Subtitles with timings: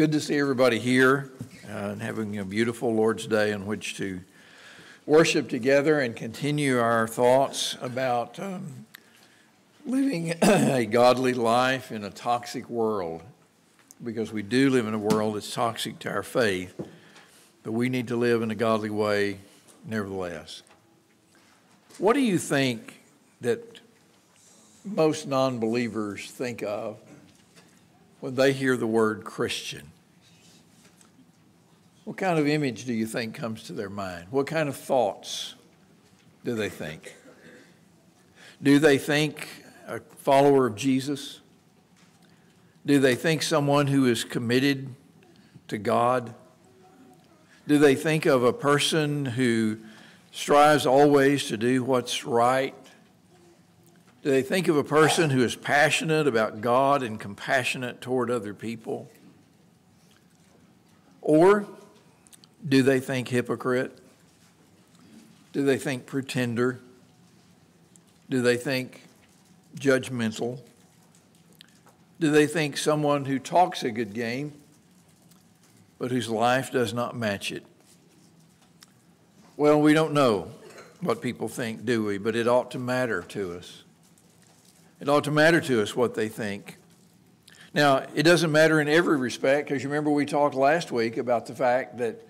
[0.00, 1.30] good to see everybody here
[1.68, 4.22] uh, and having a beautiful Lord's Day in which to
[5.04, 8.86] worship together and continue our thoughts about um,
[9.84, 13.20] living a godly life in a toxic world.
[14.02, 16.72] Because we do live in a world that's toxic to our faith,
[17.62, 19.36] but we need to live in a godly way
[19.84, 20.62] nevertheless.
[21.98, 23.02] What do you think
[23.42, 23.80] that
[24.82, 26.96] most non believers think of
[28.20, 29.90] when they hear the word Christian?
[32.04, 34.26] What kind of image do you think comes to their mind?
[34.30, 35.54] What kind of thoughts
[36.44, 37.14] do they think?
[38.62, 39.48] Do they think
[39.86, 41.40] a follower of Jesus?
[42.84, 44.94] Do they think someone who is committed
[45.68, 46.34] to God?
[47.66, 49.78] Do they think of a person who
[50.32, 52.74] strives always to do what's right?
[54.22, 58.52] Do they think of a person who is passionate about God and compassionate toward other
[58.52, 59.10] people?
[61.22, 61.66] Or
[62.66, 63.98] do they think hypocrite?
[65.52, 66.80] Do they think pretender?
[68.28, 69.02] Do they think
[69.76, 70.60] judgmental?
[72.20, 74.52] Do they think someone who talks a good game,
[75.98, 77.64] but whose life does not match it?
[79.56, 80.52] Well, we don't know
[81.00, 82.18] what people think, do we?
[82.18, 83.82] But it ought to matter to us.
[85.00, 86.76] It ought to matter to us what they think.
[87.72, 91.46] Now, it doesn't matter in every respect because you remember we talked last week about
[91.46, 92.26] the fact that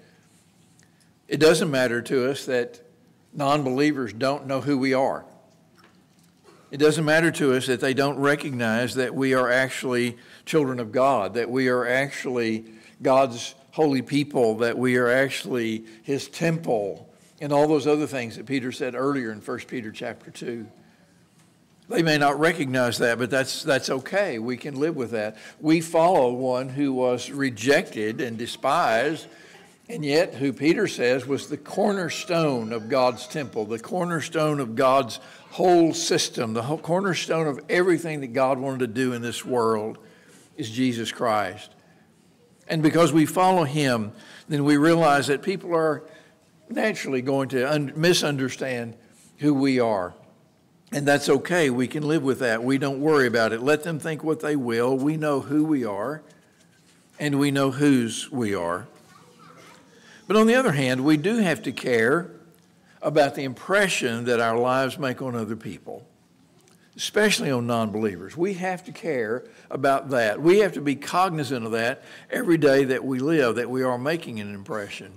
[1.27, 2.81] it doesn't matter to us that
[3.33, 5.25] non believers don't know who we are.
[6.71, 10.93] It doesn't matter to us that they don't recognize that we are actually children of
[10.93, 12.67] God, that we are actually
[13.03, 18.47] God's holy people, that we are actually His temple, and all those other things that
[18.47, 20.67] Peter said earlier in 1 Peter chapter 2.
[21.91, 24.39] They may not recognize that, but that's, that's okay.
[24.39, 25.37] We can live with that.
[25.61, 29.27] We follow one who was rejected and despised,
[29.89, 35.19] and yet who Peter says was the cornerstone of God's temple, the cornerstone of God's
[35.51, 39.99] whole system, the whole cornerstone of everything that God wanted to do in this world
[40.57, 41.73] is Jesus Christ.
[42.69, 44.13] And because we follow him,
[44.49, 46.05] then we realize that people are
[46.69, 48.97] naturally going to un- misunderstand
[49.39, 50.15] who we are.
[50.93, 51.71] And that's okay.
[51.71, 52.65] We can live with that.
[52.65, 53.63] We don't worry about it.
[53.63, 54.97] Let them think what they will.
[54.97, 56.23] We know who we are,
[57.19, 58.89] and we know whose we are.
[60.27, 62.31] But on the other hand, we do have to care
[63.03, 66.07] about the impression that our lives make on other people,
[66.97, 68.37] especially on non believers.
[68.37, 70.43] We have to care about that.
[70.43, 73.99] We have to be cognizant of that every day that we live, that we are
[73.99, 75.13] making an impression.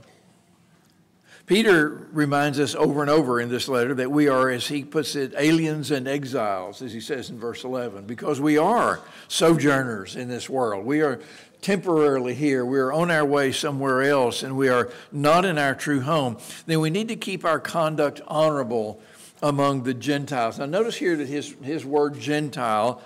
[1.46, 5.16] Peter reminds us over and over in this letter that we are, as he puts
[5.16, 10.30] it, aliens and exiles, as he says in verse 11, because we are sojourners in
[10.30, 10.86] this world.
[10.86, 11.20] We are
[11.62, 15.76] temporarily here, we are on our way somewhere else, and we are not in our
[15.76, 16.38] true home.
[16.66, 19.02] Then we need to keep our conduct honorable
[19.42, 20.60] among the Gentiles.
[20.60, 23.02] Now, notice here that his, his word Gentile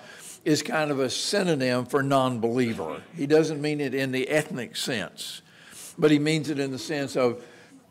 [0.46, 3.02] is kind of a synonym for non believer.
[3.16, 5.42] He doesn't mean it in the ethnic sense,
[5.98, 7.44] but he means it in the sense of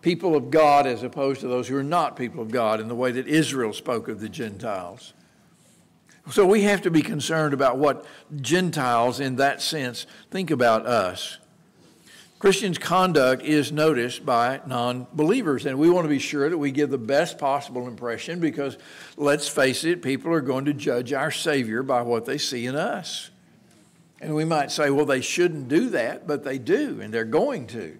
[0.02, 2.94] people of God as opposed to those who are not people of God in the
[2.94, 5.12] way that Israel spoke of the Gentiles.
[6.30, 8.04] So we have to be concerned about what
[8.40, 11.38] Gentiles, in that sense, think about us.
[12.38, 16.70] Christians' conduct is noticed by non believers, and we want to be sure that we
[16.70, 18.76] give the best possible impression because,
[19.16, 22.76] let's face it, people are going to judge our Savior by what they see in
[22.76, 23.30] us.
[24.20, 27.66] And we might say, well, they shouldn't do that, but they do, and they're going
[27.68, 27.98] to.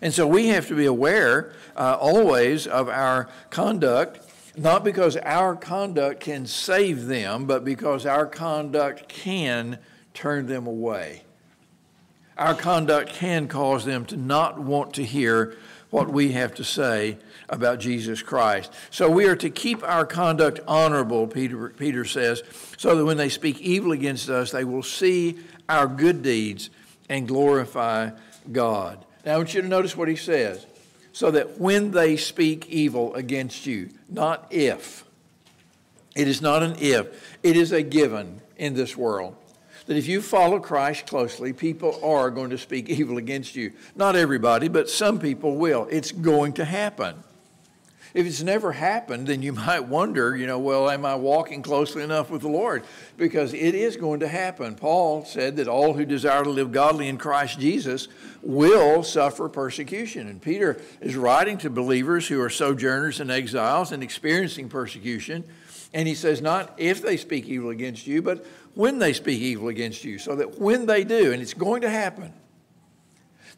[0.00, 4.20] And so we have to be aware uh, always of our conduct,
[4.56, 9.78] not because our conduct can save them, but because our conduct can
[10.14, 11.22] turn them away.
[12.36, 15.56] Our conduct can cause them to not want to hear
[15.90, 17.18] what we have to say
[17.50, 18.72] about Jesus Christ.
[18.90, 22.42] So we are to keep our conduct honorable, Peter, Peter says,
[22.78, 25.38] so that when they speak evil against us, they will see
[25.68, 26.70] our good deeds
[27.10, 28.10] and glorify
[28.50, 29.04] God.
[29.24, 30.66] Now, I want you to notice what he says.
[31.14, 35.04] So that when they speak evil against you, not if,
[36.16, 39.36] it is not an if, it is a given in this world.
[39.86, 43.72] That if you follow Christ closely, people are going to speak evil against you.
[43.94, 45.86] Not everybody, but some people will.
[45.90, 47.16] It's going to happen.
[48.14, 52.02] If it's never happened, then you might wonder, you know, well, am I walking closely
[52.02, 52.84] enough with the Lord?
[53.16, 54.74] Because it is going to happen.
[54.74, 58.08] Paul said that all who desire to live godly in Christ Jesus
[58.42, 60.28] will suffer persecution.
[60.28, 65.44] And Peter is writing to believers who are sojourners and exiles and experiencing persecution.
[65.94, 68.44] And he says, not if they speak evil against you, but
[68.74, 71.90] when they speak evil against you, so that when they do, and it's going to
[71.90, 72.32] happen,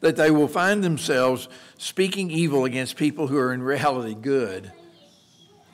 [0.05, 1.49] that they will find themselves
[1.79, 4.71] speaking evil against people who are in reality good,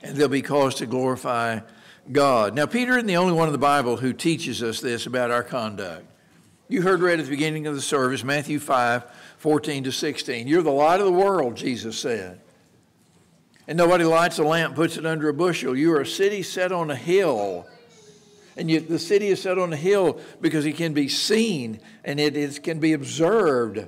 [0.01, 1.59] and they'll be caused to glorify
[2.09, 2.55] God.
[2.55, 5.43] Now, Peter isn't the only one in the Bible who teaches us this about our
[5.43, 6.05] conduct.
[6.69, 9.03] You heard read at the beginning of the service, Matthew 5
[9.37, 10.47] 14 to 16.
[10.47, 12.39] You're the light of the world, Jesus said.
[13.67, 15.75] And nobody lights a lamp, puts it under a bushel.
[15.75, 17.67] You are a city set on a hill.
[18.55, 22.17] And you, the city is set on a hill because it can be seen and
[22.17, 23.87] it, it can be observed.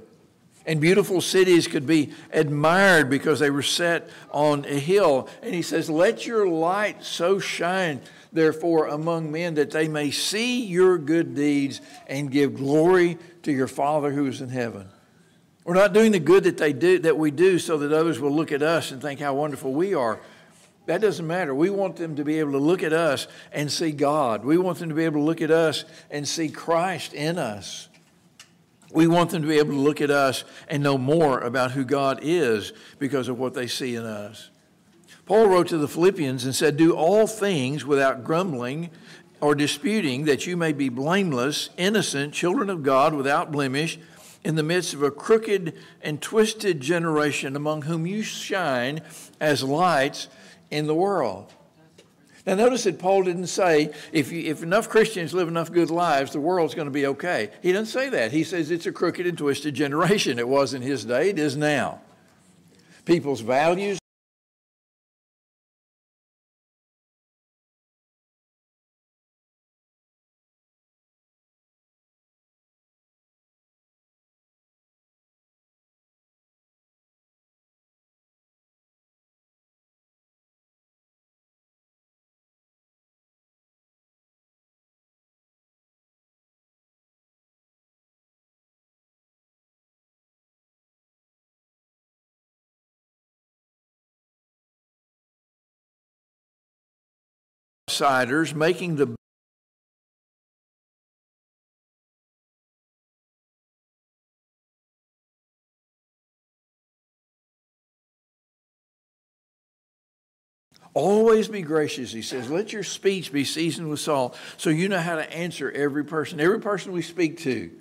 [0.65, 5.27] And beautiful cities could be admired because they were set on a hill.
[5.41, 8.01] And he says, Let your light so shine,
[8.31, 13.67] therefore, among men that they may see your good deeds and give glory to your
[13.67, 14.87] Father who is in heaven.
[15.65, 18.33] We're not doing the good that they do that we do so that others will
[18.33, 20.19] look at us and think how wonderful we are.
[20.85, 21.55] That doesn't matter.
[21.55, 24.43] We want them to be able to look at us and see God.
[24.43, 27.87] We want them to be able to look at us and see Christ in us.
[28.93, 31.83] We want them to be able to look at us and know more about who
[31.83, 34.51] God is because of what they see in us.
[35.25, 38.91] Paul wrote to the Philippians and said, Do all things without grumbling
[39.41, 43.99] or disputing, that you may be blameless, innocent, children of God without blemish
[44.43, 49.01] in the midst of a crooked and twisted generation among whom you shine
[49.39, 50.27] as lights
[50.69, 51.51] in the world.
[52.45, 56.33] Now, notice that Paul didn't say if, you, if enough Christians live enough good lives,
[56.33, 57.51] the world's going to be okay.
[57.61, 58.33] He doesn't say that.
[58.33, 60.37] He says it's a crooked and twisted generation.
[60.37, 62.01] It was in his day, it is now.
[63.05, 63.99] People's values
[97.93, 99.15] outsiders, making the
[110.95, 112.51] Always be gracious, he says.
[112.51, 116.39] Let your speech be seasoned with salt so you know how to answer every person,
[116.39, 117.71] every person we speak to.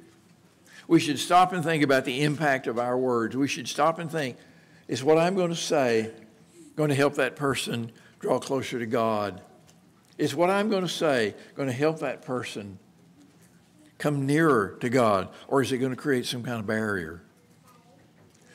[0.89, 3.37] We should stop and think about the impact of our words.
[3.37, 4.39] We should stop and think
[4.89, 6.11] is what I'm going to say
[6.75, 9.43] going to help that person draw closer to God?
[10.23, 12.79] Is what I'm going to say going to help that person
[13.99, 17.25] come nearer to God, or is it going to create some kind of barrier?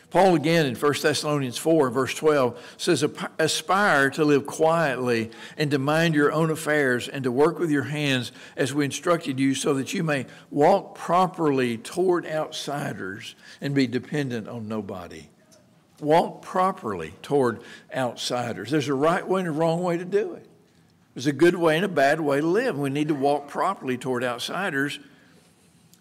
[0.09, 3.03] Paul again in 1 Thessalonians 4, verse 12, says,
[3.37, 7.83] Aspire to live quietly and to mind your own affairs and to work with your
[7.83, 13.87] hands as we instructed you, so that you may walk properly toward outsiders and be
[13.87, 15.27] dependent on nobody.
[15.99, 17.59] Walk properly toward
[17.93, 18.71] outsiders.
[18.71, 20.47] There's a right way and a wrong way to do it.
[21.17, 22.77] There's a good way and a bad way to live.
[22.77, 24.99] We need to walk properly toward outsiders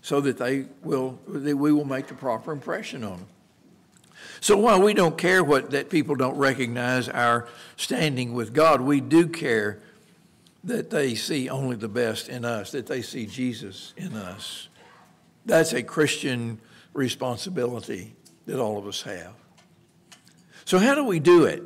[0.02, 3.26] so that they will that we will make the proper impression on them.
[4.42, 7.48] So while we don't care what that people don't recognize our
[7.78, 9.80] standing with God, we do care
[10.64, 14.68] that they see only the best in us, that they see Jesus in us.
[15.46, 16.60] That's a Christian
[16.92, 18.12] responsibility
[18.44, 19.32] that all of us have.
[20.66, 21.62] So how do we do it?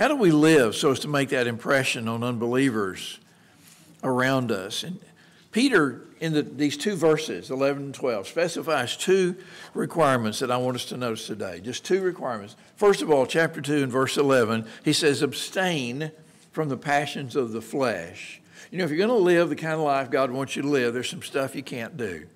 [0.00, 3.20] How do we live so as to make that impression on unbelievers
[4.02, 4.82] around us?
[4.82, 4.98] And
[5.52, 9.36] Peter, in the, these two verses, 11 and 12, specifies two
[9.74, 11.60] requirements that I want us to notice today.
[11.60, 12.56] Just two requirements.
[12.76, 16.12] First of all, chapter 2 and verse 11, he says, abstain
[16.50, 18.40] from the passions of the flesh.
[18.70, 20.68] You know, if you're going to live the kind of life God wants you to
[20.68, 22.26] live, there's some stuff you can't do.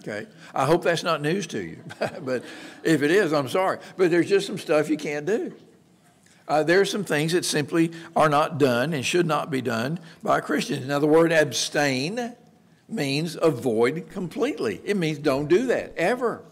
[0.00, 0.26] Okay?
[0.54, 1.78] I hope that's not news to you.
[2.20, 2.44] but
[2.84, 3.78] if it is, I'm sorry.
[3.96, 5.54] But there's just some stuff you can't do.
[6.48, 9.98] Uh, there are some things that simply are not done and should not be done
[10.22, 10.86] by Christians.
[10.86, 12.34] Now, the word abstain
[12.88, 14.80] means avoid completely.
[14.84, 16.42] It means don't do that ever.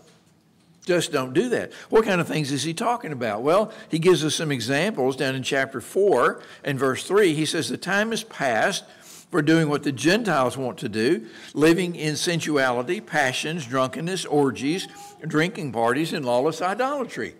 [0.87, 1.73] Just don't do that.
[1.91, 3.43] What kind of things is he talking about?
[3.43, 7.35] Well, he gives us some examples down in chapter 4 and verse 3.
[7.35, 8.85] He says, The time is past
[9.31, 14.89] for doing what the Gentiles want to do, living in sensuality, passions, drunkenness, orgies,
[15.25, 17.35] drinking parties, and lawless idolatry.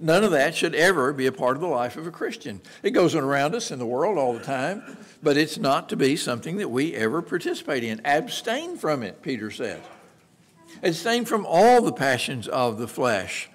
[0.00, 2.60] None of that should ever be a part of the life of a Christian.
[2.82, 5.96] It goes on around us in the world all the time, but it's not to
[5.96, 8.00] be something that we ever participate in.
[8.04, 9.80] Abstain from it, Peter says.
[10.82, 13.50] Abstain from all the passions of the flesh,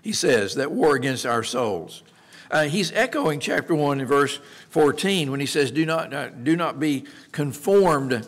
[0.00, 2.02] he says, that war against our souls.
[2.50, 6.56] Uh, he's echoing chapter 1 in verse 14 when he says, Do not, uh, do
[6.56, 8.26] not be conformed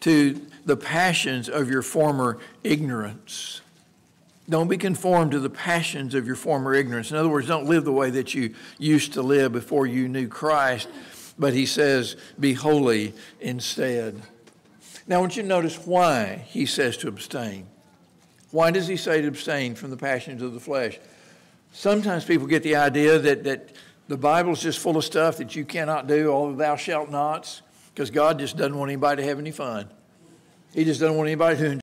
[0.00, 3.62] to the passions of your former ignorance.
[4.48, 7.10] Don't be conformed to the passions of your former ignorance.
[7.10, 10.28] In other words, don't live the way that you used to live before you knew
[10.28, 10.88] Christ.
[11.38, 14.22] But he says, be holy instead.
[15.08, 17.66] Now, I want you to notice why he says to abstain.
[18.52, 20.98] Why does he say to abstain from the passions of the flesh?
[21.72, 23.72] Sometimes people get the idea that, that
[24.08, 27.62] the Bible's just full of stuff that you cannot do, all thou shalt nots,
[27.92, 29.90] because God just doesn't want anybody to have any fun.
[30.72, 31.80] He just doesn't want anybody to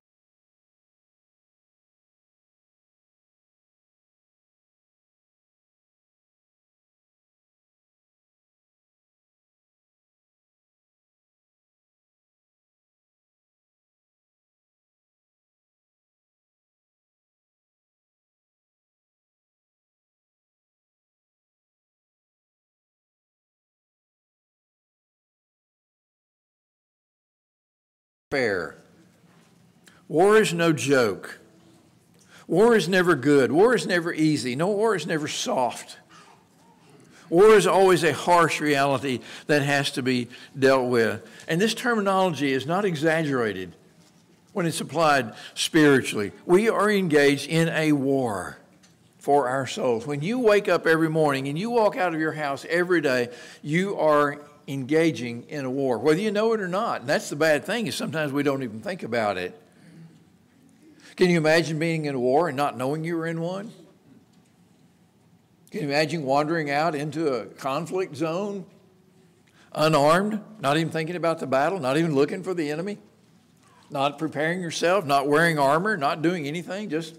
[28.34, 28.76] fair.
[30.08, 31.40] War is no joke.
[32.48, 33.52] War is never good.
[33.52, 34.56] War is never easy.
[34.56, 35.98] No, war is never soft.
[37.30, 41.22] War is always a harsh reality that has to be dealt with.
[41.48, 43.76] And this terminology is not exaggerated
[44.54, 46.32] when it's applied spiritually.
[46.48, 48.58] We are engaged in a war
[49.20, 50.08] for our souls.
[50.08, 53.30] When you wake up every morning and you walk out of your house every day,
[53.62, 57.02] you are engaging in a war, whether you know it or not.
[57.02, 59.60] And that's the bad thing is sometimes we don't even think about it.
[61.16, 63.72] Can you imagine being in a war and not knowing you were in one?
[65.70, 68.66] Can you imagine wandering out into a conflict zone
[69.74, 72.98] unarmed, not even thinking about the battle, not even looking for the enemy,
[73.90, 77.16] not preparing yourself, not wearing armor, not doing anything, just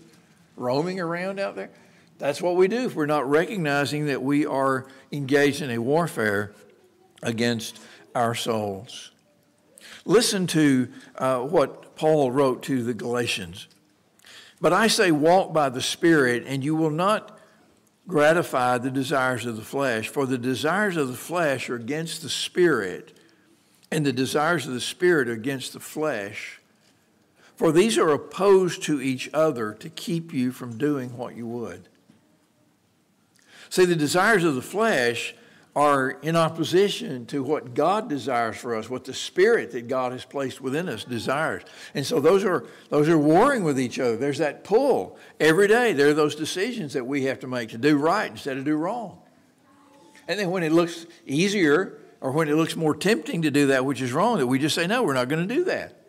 [0.57, 1.71] roaming around out there?
[2.19, 6.53] That's what we do if we're not recognizing that we are engaged in a warfare
[7.25, 7.81] against
[8.15, 9.11] our souls.
[10.05, 13.67] Listen to uh, what Paul wrote to the Galatians.
[14.61, 17.39] But I say, walk by the Spirit, and you will not
[18.07, 20.09] gratify the desires of the flesh.
[20.09, 23.19] For the desires of the flesh are against the Spirit,
[23.91, 26.61] and the desires of the Spirit are against the flesh.
[27.57, 31.89] For these are opposed to each other to keep you from doing what you would.
[33.71, 35.35] See, the desires of the flesh
[35.77, 40.25] are in opposition to what God desires for us, what the spirit that God has
[40.25, 41.63] placed within us desires.
[41.95, 44.17] And so those are those are warring with each other.
[44.17, 45.19] There's that pull.
[45.41, 48.57] Every day there are those decisions that we have to make to do right instead
[48.57, 49.19] of do wrong.
[50.29, 53.85] And then when it looks easier or when it looks more tempting to do that
[53.85, 56.01] which is wrong, that we just say, no, we're not going to do that.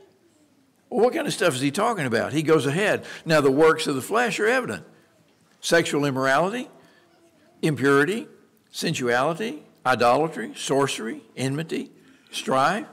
[0.90, 2.32] Well, what kind of stuff is he talking about?
[2.32, 3.06] He goes ahead.
[3.26, 4.86] Now, the works of the flesh are evident
[5.60, 6.70] sexual immorality,
[7.62, 8.28] impurity,
[8.76, 11.90] sensuality, idolatry, sorcery, enmity,
[12.30, 12.86] strife,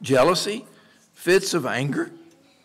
[0.00, 0.64] jealousy,
[1.12, 2.10] fits of anger,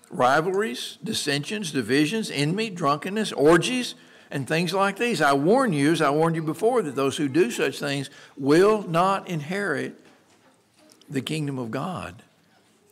[0.09, 3.95] rivalries, dissensions, divisions, envy, drunkenness, orgies,
[4.31, 5.21] and things like these.
[5.21, 8.87] I warn you, as I warned you before, that those who do such things will
[8.87, 9.99] not inherit
[11.09, 12.23] the kingdom of God.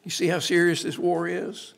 [0.03, 1.73] You see how serious this war is?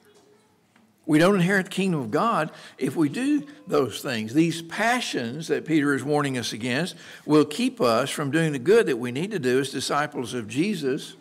[1.06, 4.34] We don't inherit the kingdom of God if we do those things.
[4.34, 6.96] These passions that Peter is warning us against
[7.26, 10.48] will keep us from doing the good that we need to do as disciples of
[10.48, 11.16] Jesus.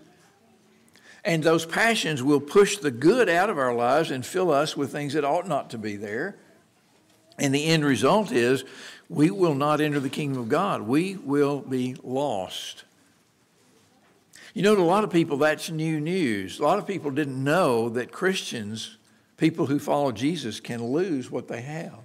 [1.25, 4.93] And those passions will push the good out of our lives and fill us with
[4.93, 6.37] things that ought not to be there.
[7.39, 8.65] And the end result is
[9.09, 10.83] we will not enter the kingdom of God.
[10.83, 12.85] We will be lost.
[14.55, 16.61] You know, to a lot of people, that's new news.
[16.61, 18.99] A lot of people didn't know that Christians
[19.43, 21.99] People who follow Jesus can lose what they have.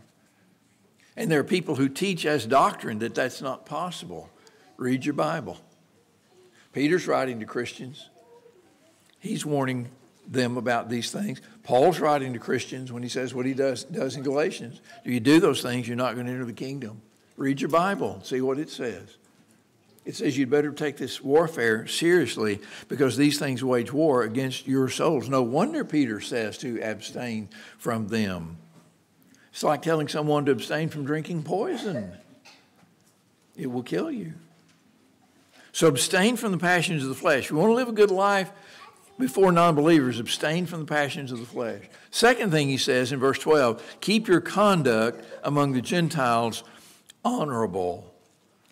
[1.15, 4.31] And there are people who teach as doctrine that that's not possible.
[4.75, 5.59] Read your Bible.
[6.73, 8.09] Peter's writing to Christians.
[9.19, 9.87] He's warning
[10.27, 11.39] them about these things.
[11.61, 14.81] Paul's writing to Christians when he says what he does, does in Galatians.
[15.05, 17.03] Do you do those things, you're not going to enter the kingdom.
[17.35, 19.15] Read your Bible, see what it says.
[20.07, 24.87] It says you'd better take this warfare seriously because these things wage war against your
[24.87, 25.27] souls.
[25.27, 28.57] No wonder Peter says to abstain from them.
[29.51, 32.13] It's like telling someone to abstain from drinking poison,
[33.57, 34.35] it will kill you.
[35.73, 37.49] So abstain from the passions of the flesh.
[37.49, 38.49] You want to live a good life
[39.19, 41.83] before non believers, abstain from the passions of the flesh.
[42.11, 46.63] Second thing he says in verse 12 keep your conduct among the Gentiles
[47.25, 48.13] honorable.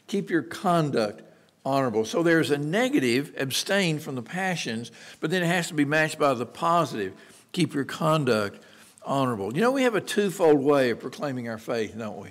[0.08, 1.24] Keep your conduct
[1.66, 2.06] honorable.
[2.06, 6.20] So there's a negative, abstain from the passions, but then it has to be matched
[6.20, 7.14] by the positive.
[7.52, 8.64] Keep your conduct
[9.04, 9.54] honorable.
[9.54, 12.30] You know, we have a twofold way of proclaiming our faith, don't we?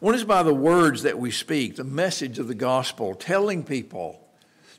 [0.00, 4.20] One is by the words that we speak, the message of the gospel, telling people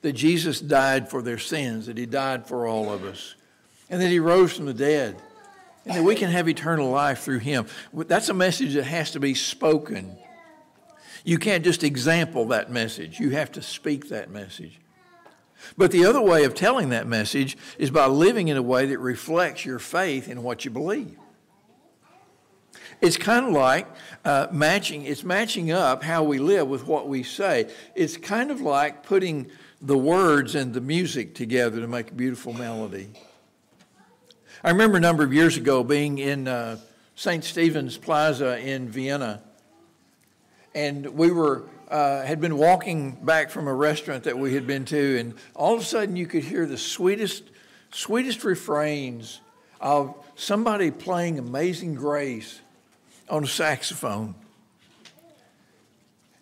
[0.02, 3.36] that Jesus died for their sins, that he died for all of us,
[3.90, 5.16] and that he rose from the dead,
[5.86, 7.68] and that we can have eternal life through him.
[7.94, 10.18] That's a message that has to be spoken.
[11.24, 14.80] You can't just example that message, you have to speak that message.
[15.78, 19.00] But the other way of telling that message is by living in a way that
[19.00, 21.18] reflects your faith in what you believe.
[23.02, 23.88] It's kind of like
[24.24, 27.70] uh, matching, it's matching up how we live with what we say.
[27.96, 29.50] It's kind of like putting
[29.82, 33.10] the words and the music together to make a beautiful melody.
[34.64, 36.78] I remember a number of years ago being in uh,
[37.16, 37.44] St.
[37.44, 39.42] Stephen's Plaza in Vienna,
[40.76, 44.86] and we were uh, had been walking back from a restaurant that we had been
[44.86, 47.44] to, and all of a sudden you could hear the sweetest,
[47.92, 49.42] sweetest refrains
[49.80, 52.62] of somebody playing Amazing Grace
[53.30, 54.34] on a saxophone.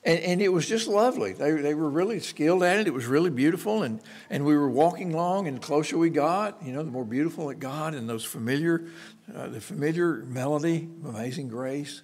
[0.03, 1.33] And, and, it was just lovely.
[1.33, 2.87] They, they were really skilled at it.
[2.87, 3.83] It was really beautiful.
[3.83, 3.99] And,
[4.31, 7.51] and we were walking along, and the closer we got, you know, the more beautiful
[7.51, 8.87] it got, and those familiar,
[9.35, 12.01] uh, the familiar melody, of Amazing Grace.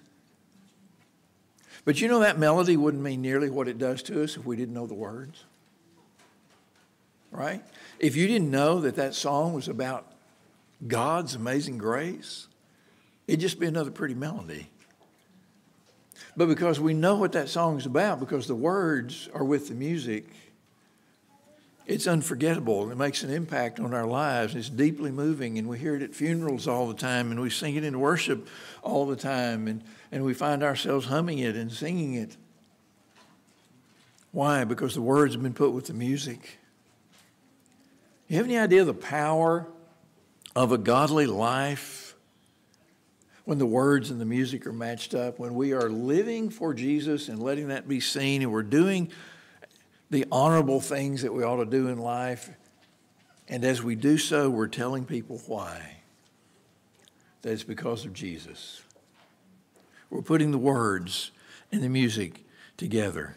[1.88, 4.56] But you know, that melody wouldn't mean nearly what it does to us if we
[4.56, 5.46] didn't know the words.
[7.30, 7.64] Right?
[7.98, 10.04] If you didn't know that that song was about
[10.86, 12.46] God's amazing grace,
[13.26, 14.68] it'd just be another pretty melody.
[16.36, 19.74] But because we know what that song is about, because the words are with the
[19.74, 20.26] music,
[21.88, 22.90] it's unforgettable.
[22.90, 24.54] It makes an impact on our lives.
[24.54, 27.76] It's deeply moving, and we hear it at funerals all the time, and we sing
[27.76, 28.46] it in worship
[28.82, 32.36] all the time, and, and we find ourselves humming it and singing it.
[34.32, 34.64] Why?
[34.64, 36.58] Because the words have been put with the music.
[38.28, 39.66] You have any idea the power
[40.54, 42.04] of a godly life?
[43.46, 47.30] when the words and the music are matched up, when we are living for Jesus
[47.30, 49.10] and letting that be seen, and we're doing
[50.10, 52.50] the honorable things that we ought to do in life,
[53.48, 55.96] and as we do so, we're telling people why.
[57.42, 58.82] That it's because of Jesus.
[60.10, 61.30] We're putting the words
[61.70, 62.44] and the music
[62.76, 63.36] together.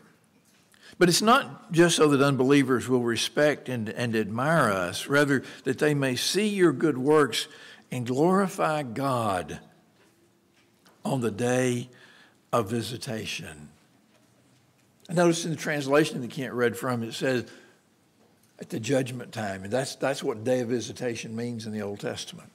[0.98, 5.80] But it's not just so that unbelievers will respect and, and admire us, rather, that
[5.80, 7.48] they may see your good works
[7.92, 9.60] and glorify God
[11.04, 11.90] on the day
[12.54, 13.70] of visitation.
[15.20, 17.46] I in the translation that Kent read from, it says
[18.60, 19.64] at the judgment time.
[19.64, 22.50] And that's, that's what day of visitation means in the Old Testament.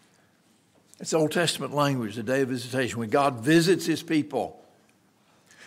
[1.01, 4.63] It's Old Testament language, the day of visitation, when God visits his people.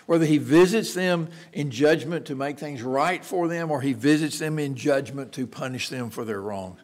[0.07, 4.39] Whether he visits them in judgment to make things right for them or he visits
[4.39, 6.79] them in judgment to punish them for their wrongs.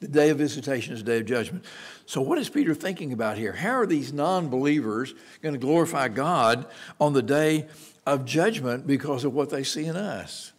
[0.00, 1.64] The day of visitation is the day of judgment.
[2.06, 3.52] So, what is Peter thinking about here?
[3.52, 6.66] How are these non believers going to glorify God
[6.98, 7.66] on the day
[8.06, 10.52] of judgment because of what they see in us?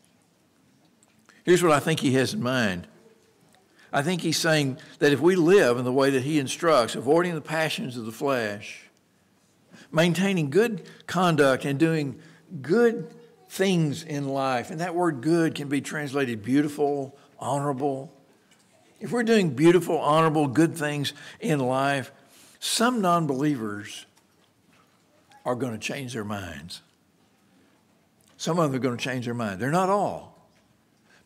[1.43, 2.88] Here's what I think he has in mind.
[3.93, 7.36] I think he's saying that if we live in the way that he instructs, avoiding
[7.36, 8.89] the passions of the flesh,
[9.91, 12.19] maintaining good conduct, and doing
[12.62, 13.13] good
[13.49, 18.13] things in life, and that word good can be translated beautiful, honorable,
[19.01, 22.12] if we're doing beautiful, honorable, good things in life,
[22.60, 24.06] some non believers
[25.43, 26.82] are going to change their minds.
[28.41, 29.60] Some of them are going to change their mind.
[29.60, 30.36] They're not all,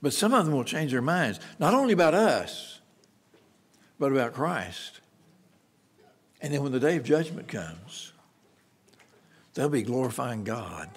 [0.01, 2.82] but some of them will change their minds, not only about us,
[3.97, 4.99] but about Christ.
[6.41, 8.12] And then when the day of judgment comes,
[9.54, 10.89] they'll be glorifying God.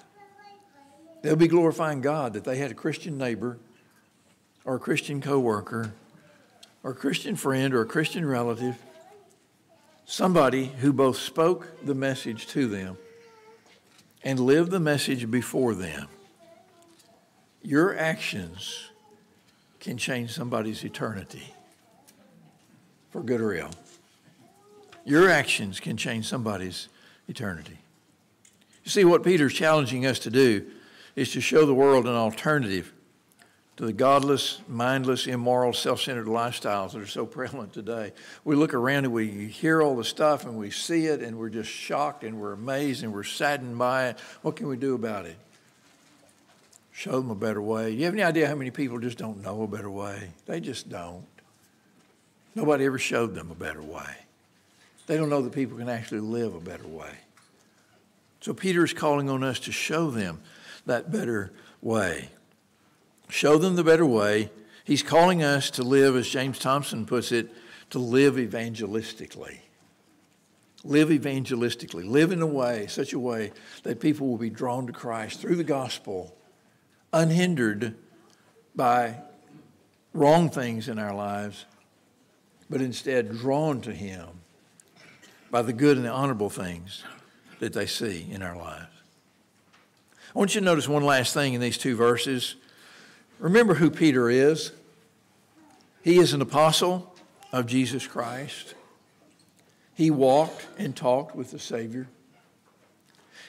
[1.22, 3.56] They'll be glorifying God that they had a Christian neighbor
[4.64, 5.92] or a Christian coworker
[6.82, 8.76] or a Christian friend or a Christian relative,
[10.04, 12.98] somebody who both spoke the message to them
[14.22, 16.08] and live the message before them.
[17.62, 18.90] Your actions
[19.80, 21.54] can change somebody's eternity
[23.10, 23.70] for good or ill.
[25.04, 26.88] Your actions can change somebody's
[27.28, 27.78] eternity.
[28.84, 30.66] You see, what Peter's challenging us to do
[31.16, 32.92] is to show the world an alternative
[33.78, 38.12] to the godless, mindless, immoral, self centered lifestyles that are so prevalent today.
[38.44, 41.48] We look around and we hear all the stuff and we see it and we're
[41.48, 44.18] just shocked and we're amazed and we're saddened by it.
[44.42, 45.36] What can we do about it?
[46.90, 47.92] Show them a better way.
[47.92, 50.30] You have any idea how many people just don't know a better way?
[50.46, 51.24] They just don't.
[52.56, 54.12] Nobody ever showed them a better way.
[55.06, 57.12] They don't know that people can actually live a better way.
[58.40, 60.40] So Peter is calling on us to show them
[60.84, 62.30] that better way
[63.28, 64.50] show them the better way.
[64.84, 67.50] He's calling us to live, as James Thompson puts it,
[67.90, 69.58] to live evangelistically.
[70.84, 72.08] Live evangelistically.
[72.08, 75.56] Live in a way, such a way that people will be drawn to Christ through
[75.56, 76.34] the gospel,
[77.12, 77.94] unhindered
[78.74, 79.16] by
[80.14, 81.64] wrong things in our lives,
[82.70, 84.28] but instead drawn to Him
[85.50, 87.02] by the good and the honorable things
[87.58, 88.92] that they see in our lives.
[90.34, 92.56] I want you to notice one last thing in these two verses.
[93.38, 94.72] Remember who Peter is.
[96.02, 97.14] He is an apostle
[97.52, 98.74] of Jesus Christ.
[99.94, 102.08] He walked and talked with the Savior.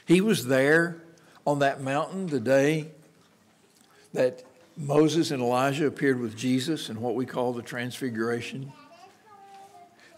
[0.06, 1.02] He was there
[1.46, 2.88] on that mountain the day
[4.14, 4.44] that
[4.76, 8.72] Moses and Elijah appeared with Jesus in what we call the Transfiguration.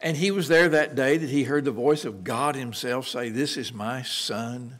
[0.01, 3.29] And he was there that day that he heard the voice of God Himself say,
[3.29, 4.79] This is my Son,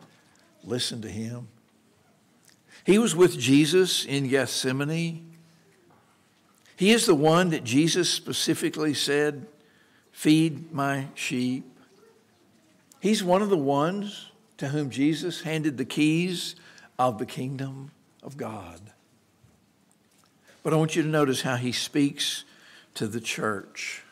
[0.63, 1.47] listen to Him.
[2.83, 5.27] He was with Jesus in Gethsemane.
[6.75, 9.45] He is the one that Jesus specifically said,
[10.11, 11.65] Feed my sheep.
[12.99, 16.55] He's one of the ones to whom Jesus handed the keys
[16.99, 17.91] of the kingdom
[18.21, 18.79] of God.
[20.63, 22.43] But I want you to notice how he speaks
[22.95, 24.03] to the church.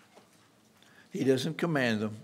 [1.11, 2.17] He doesn't command them,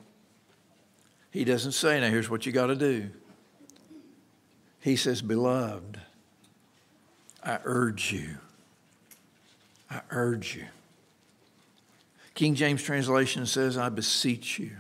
[1.31, 3.10] he doesn't say, Now here's what you got to do.
[4.79, 5.99] He says, Beloved,
[7.45, 8.38] I urge you.
[9.89, 10.65] I urge you.
[12.34, 14.71] King James translation says, I beseech you.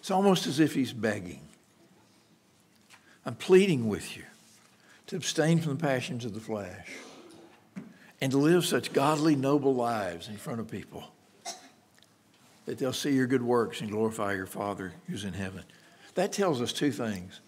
[0.00, 1.40] It's almost as if he's begging.
[3.24, 4.24] I'm pleading with you
[5.06, 6.88] to abstain from the passions of the flesh
[8.20, 11.04] and to live such godly, noble lives in front of people
[12.66, 15.62] that they'll see your good works and glorify your Father who's in heaven.
[16.14, 17.40] That tells us two things.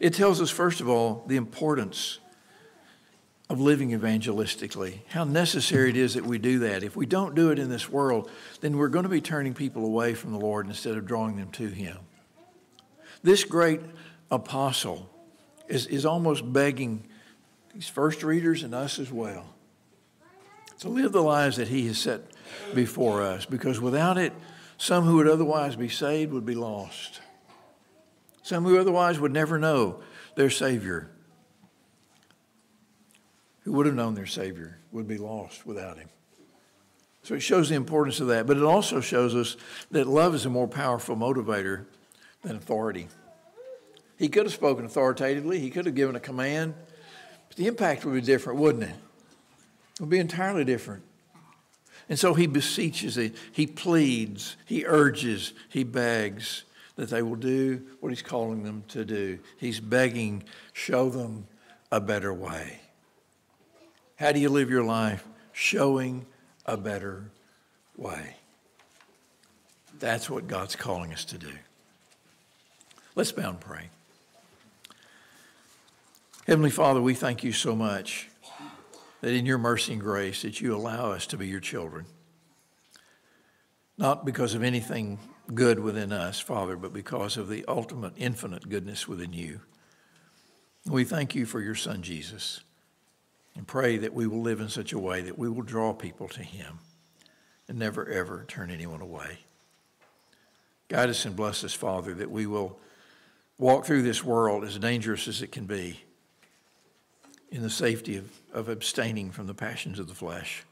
[0.00, 2.18] It tells us, first of all, the importance
[3.50, 6.82] of living evangelistically, how necessary it is that we do that.
[6.82, 8.30] If we don't do it in this world,
[8.60, 11.50] then we're going to be turning people away from the Lord instead of drawing them
[11.52, 11.96] to Him.
[13.22, 13.80] This great
[14.30, 15.08] apostle
[15.66, 17.04] is, is almost begging
[17.74, 19.46] these first readers and us as well
[20.80, 22.20] to live the lives that He has set
[22.74, 24.32] before us, because without it,
[24.76, 27.20] some who would otherwise be saved would be lost.
[28.42, 30.00] Some who otherwise would never know
[30.36, 31.10] their Savior,
[33.64, 36.08] who would have known their Savior, would be lost without Him.
[37.22, 39.56] So it shows the importance of that, but it also shows us
[39.90, 41.84] that love is a more powerful motivator
[42.42, 43.08] than authority.
[44.16, 46.74] He could have spoken authoritatively, he could have given a command,
[47.48, 48.94] but the impact would be different, wouldn't it?
[49.94, 51.02] It would be entirely different.
[52.08, 53.18] And so he beseeches,
[53.52, 56.64] he pleads, he urges, he begs
[56.98, 59.38] that they will do what he's calling them to do.
[59.56, 61.46] He's begging, show them
[61.92, 62.80] a better way.
[64.16, 65.24] How do you live your life?
[65.52, 66.26] Showing
[66.66, 67.30] a better
[67.96, 68.34] way.
[70.00, 71.52] That's what God's calling us to do.
[73.14, 73.90] Let's bow and pray.
[76.48, 78.28] Heavenly Father, we thank you so much
[79.20, 82.06] that in your mercy and grace that you allow us to be your children.
[83.96, 85.20] Not because of anything
[85.54, 89.60] good within us, Father, but because of the ultimate infinite goodness within you.
[90.86, 92.60] We thank you for your son Jesus
[93.56, 96.28] and pray that we will live in such a way that we will draw people
[96.28, 96.78] to him
[97.66, 99.38] and never ever turn anyone away.
[100.88, 102.78] Guide us and bless us, Father, that we will
[103.58, 106.00] walk through this world as dangerous as it can be
[107.50, 110.64] in the safety of, of abstaining from the passions of the flesh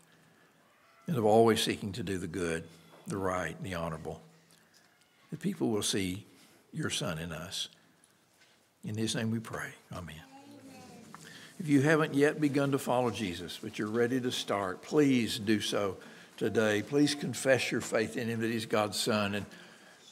[1.07, 2.65] and of always seeking to do the good,
[3.07, 4.23] the right, the honorable.
[5.31, 6.25] That people will see
[6.73, 7.69] your Son in us.
[8.85, 9.71] In His name we pray.
[9.93, 10.17] Amen.
[11.59, 15.61] If you haven't yet begun to follow Jesus, but you're ready to start, please do
[15.61, 15.97] so
[16.37, 16.83] today.
[16.83, 19.47] Please confess your faith in Him that He's God's Son and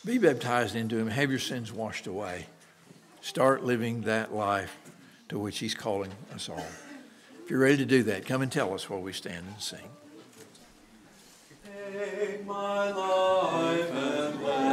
[0.04, 1.08] be baptized into Him.
[1.08, 2.46] Have your sins washed away.
[3.20, 4.76] Start living that life
[5.28, 6.66] to which He's calling us all.
[7.44, 9.78] If you're ready to do that, come and tell us while we stand and sing.
[11.92, 14.03] Take my love.